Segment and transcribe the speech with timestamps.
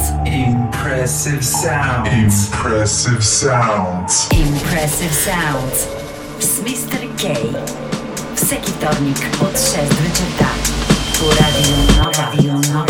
[0.00, 0.28] sounds.
[0.28, 2.46] Impressive sounds.
[2.46, 4.28] Impressive sounds.
[4.32, 5.86] Impressive sounds.
[6.40, 7.00] Z Mr.
[7.18, 7.34] K.
[8.34, 10.48] W sektornik od 6 wyczyta.
[11.18, 12.30] Tu Radio Nova.
[12.30, 12.89] Radio Nowa.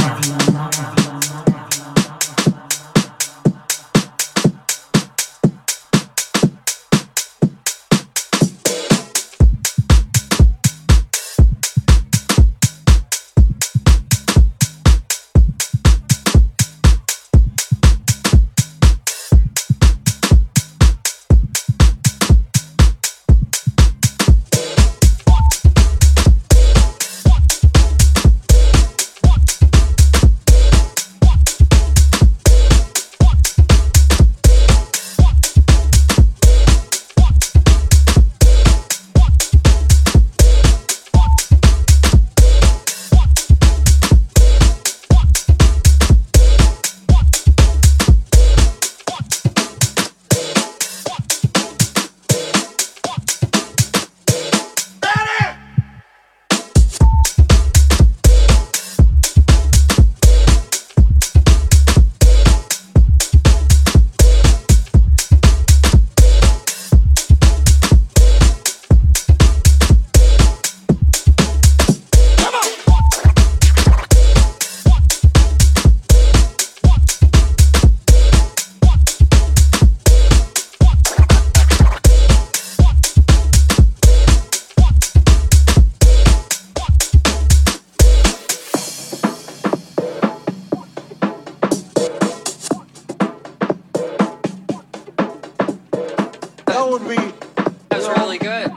[98.01, 98.71] was really good.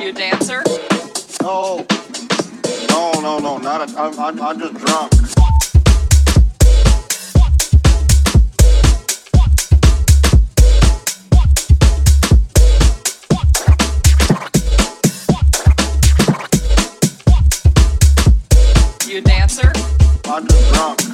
[0.00, 0.62] You a dancer?
[1.40, 1.86] No.
[2.90, 3.56] No, no, no.
[3.58, 5.12] Not a, I'm, I'm, I'm just drunk.
[19.08, 19.72] You a dancer?
[20.26, 21.05] I'm just drunk.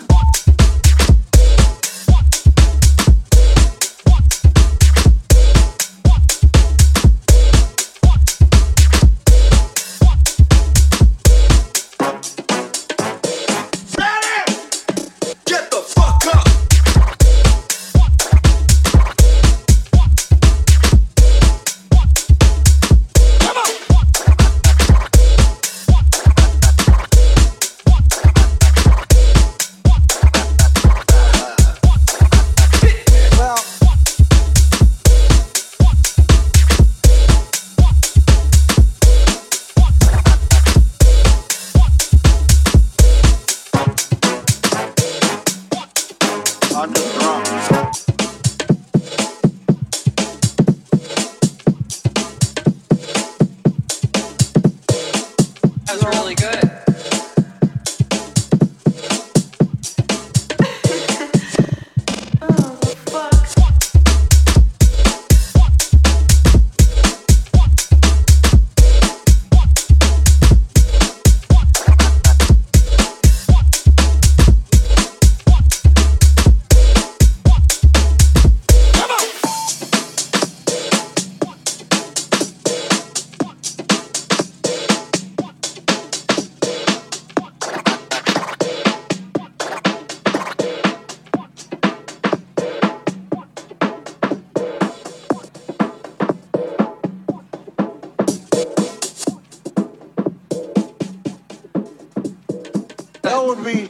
[103.54, 103.88] would be.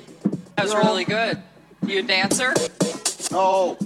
[0.57, 1.41] That was really good.
[1.87, 2.53] You a dancer?
[3.31, 3.77] No.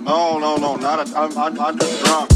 [0.00, 0.76] No, no, no.
[0.76, 2.30] Not a, I'm, I'm, I'm just drunk.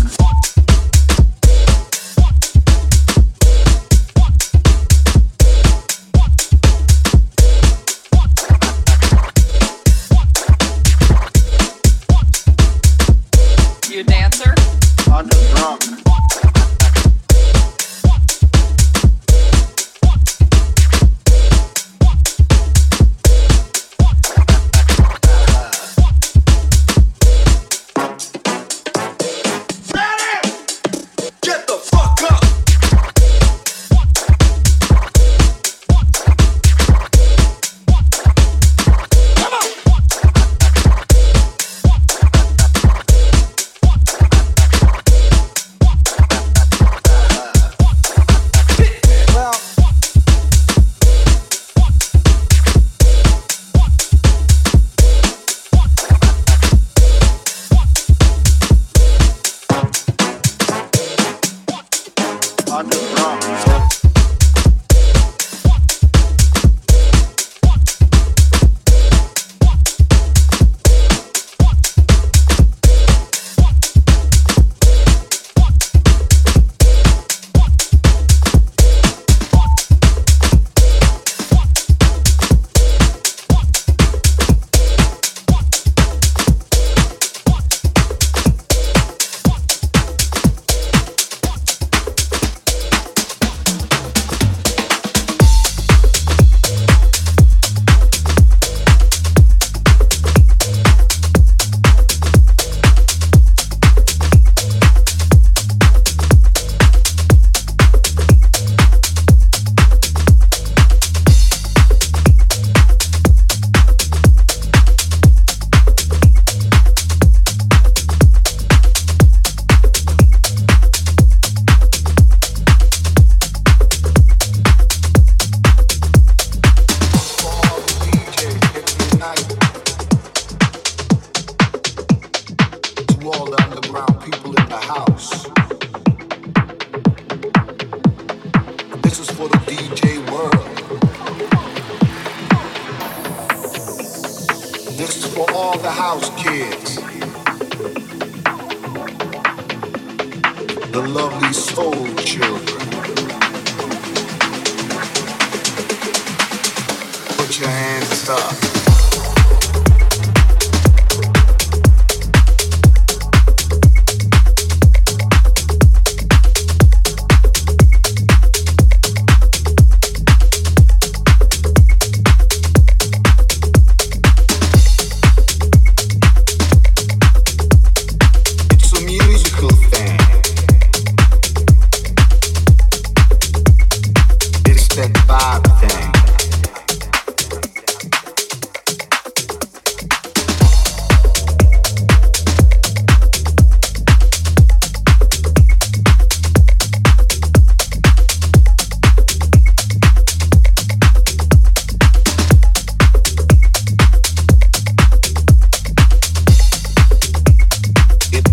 [13.91, 14.55] You a dancer?
[15.11, 16.04] I'm just drunk.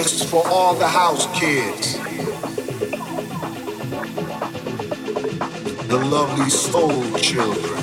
[0.00, 1.98] This is for all the house kids.
[5.88, 7.79] The lovely soul children.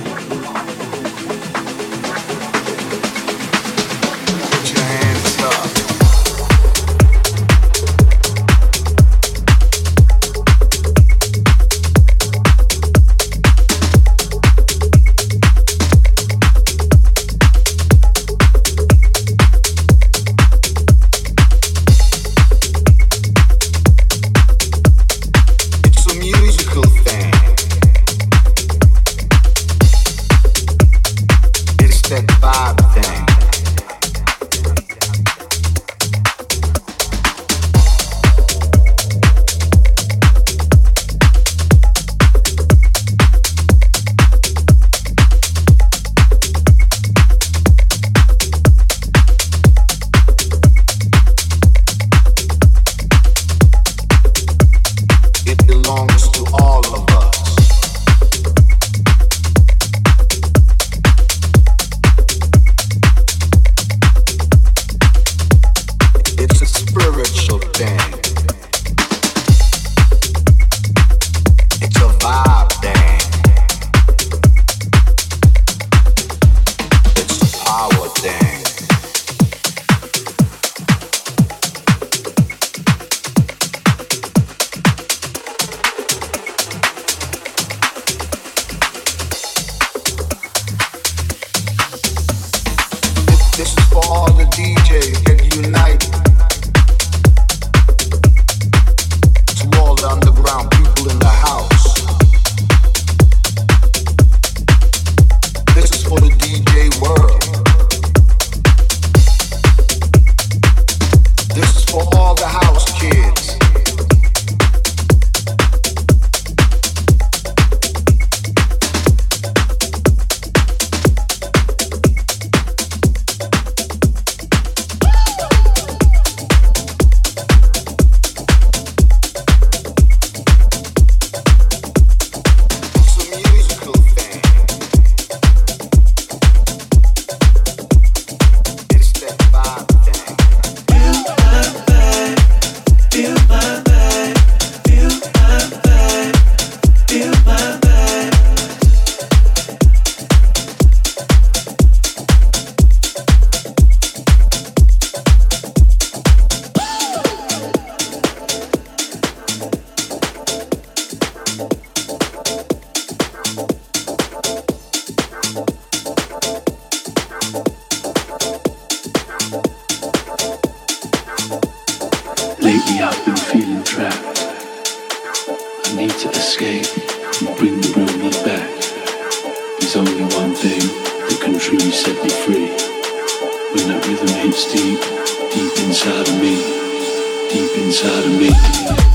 [187.78, 189.07] inside of me.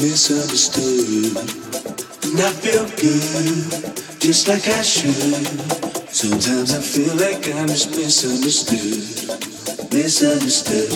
[0.00, 1.36] misunderstood.
[2.24, 5.12] And I feel good, just like I should.
[6.10, 9.02] Sometimes I feel like I'm just misunderstood.
[9.92, 10.90] Misunderstood.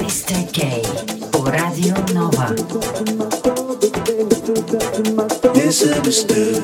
[0.00, 0.38] Mr.
[0.52, 0.82] K,
[1.44, 2.54] Radio Nova.
[5.54, 6.62] Misunderstood.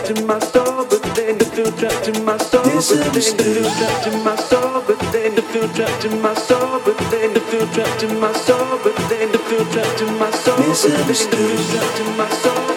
[0.00, 1.03] Misunderstood
[1.64, 5.34] feel trapped in my soul, but then to feel trapped in my soul, but then
[5.34, 8.96] to feel trapped in my soul, but then to feel trapped in my soul, but
[9.08, 12.73] then to feel trapped in my soul, but then to feel trapped in my soul.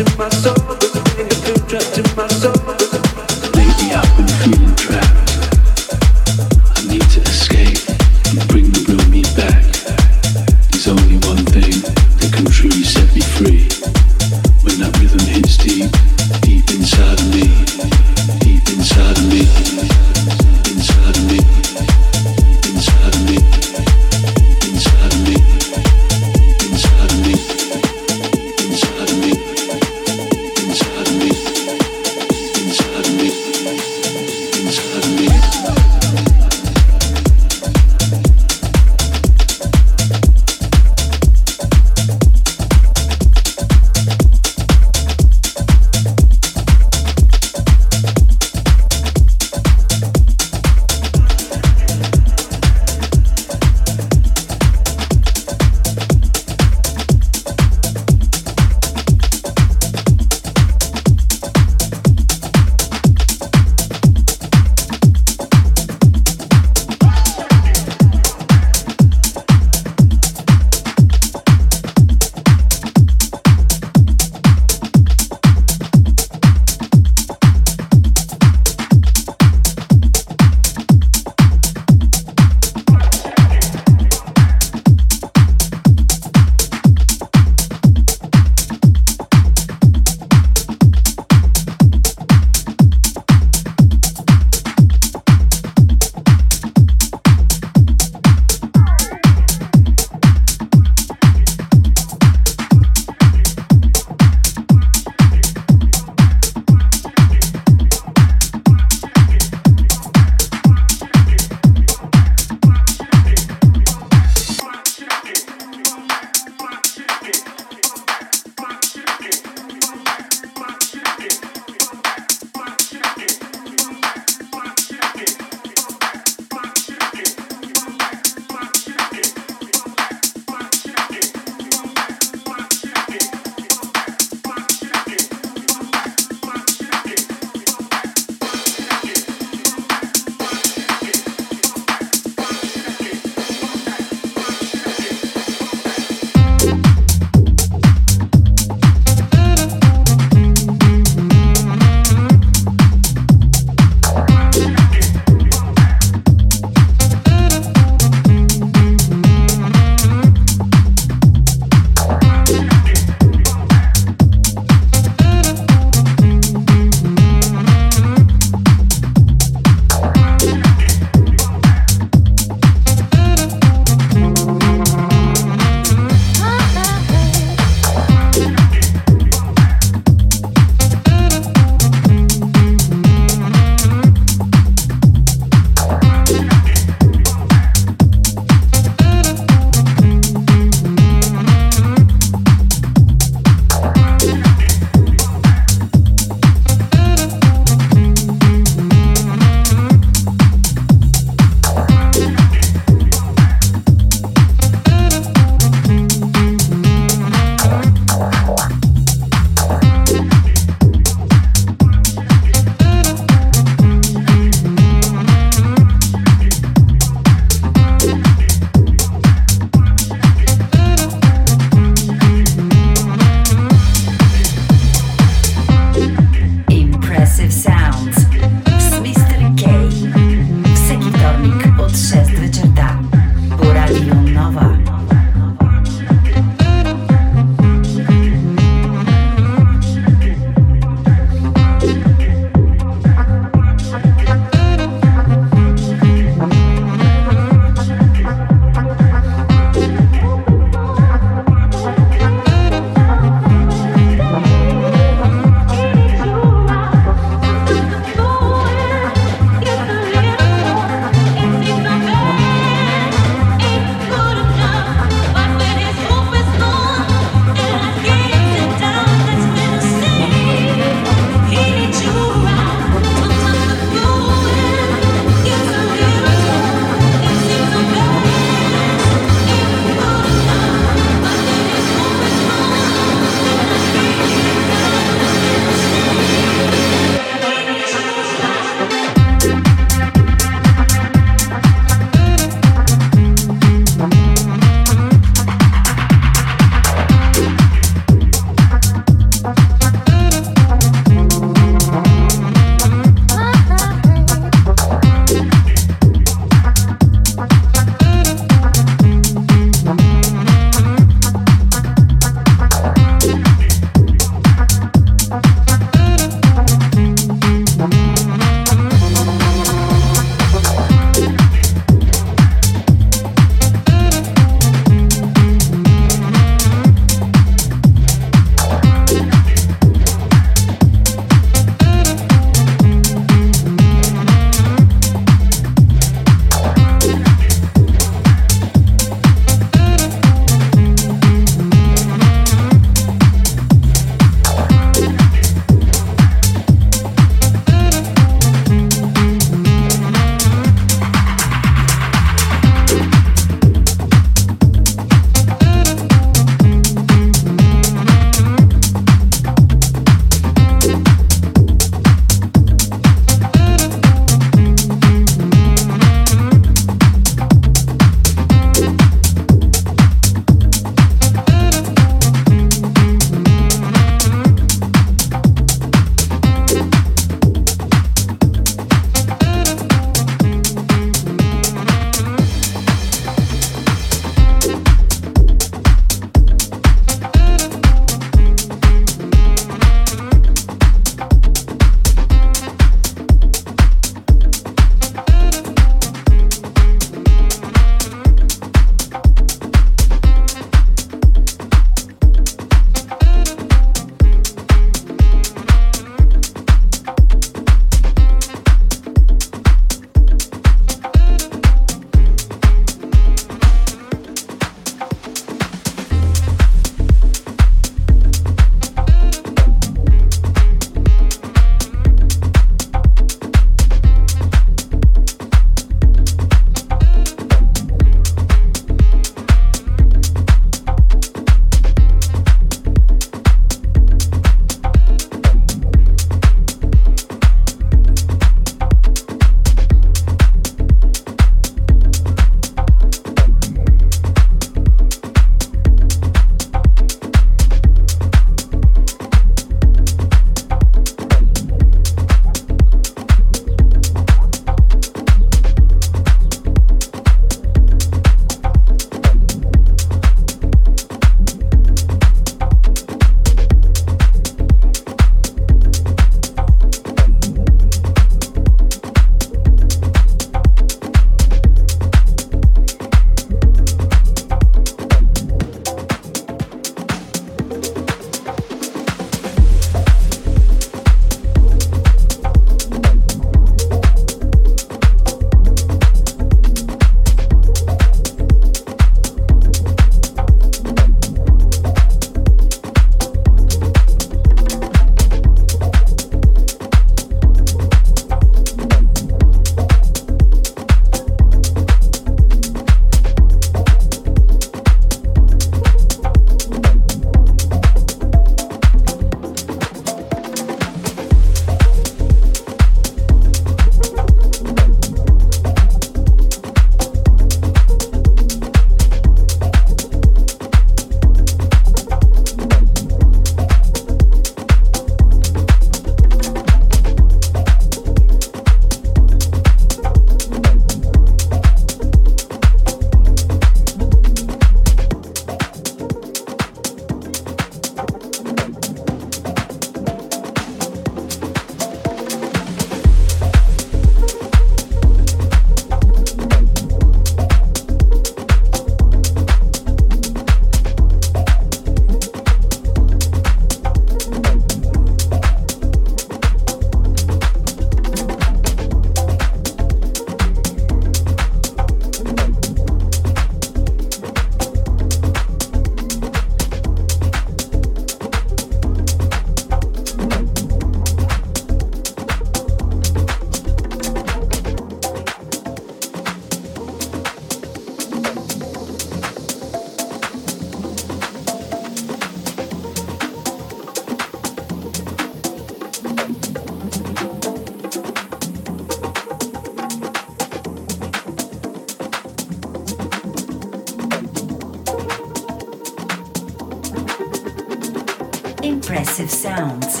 [598.64, 600.00] Impressive Sounds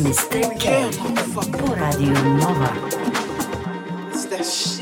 [0.00, 0.40] Mr.
[0.58, 0.88] K
[1.52, 2.72] po Radio Nova.
[4.08, 4.75] It's that shit.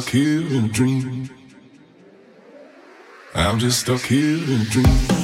[0.00, 1.30] Stuck here in a dream.
[3.34, 5.15] I'm just stuck here in a dream.